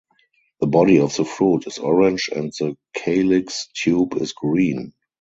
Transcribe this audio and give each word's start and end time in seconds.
The 0.61 0.65
body 0.65 0.99
of 0.99 1.15
the 1.15 1.23
fruit 1.23 1.67
is 1.67 1.77
orange 1.77 2.31
and 2.35 2.51
the 2.59 2.75
calyx 2.95 3.67
tube 3.75 4.15
is 4.15 4.33
green. 4.33 4.93